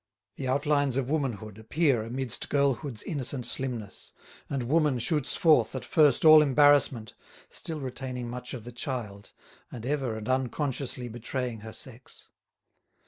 [0.37, 4.13] The outlines of womanhood appear amidst girlhood's innocent slimness,
[4.49, 7.13] and woman shoots forth at first all embarrassment,
[7.49, 9.31] still retaining much of the child,
[9.71, 12.29] and ever and unconsciously betraying her sex.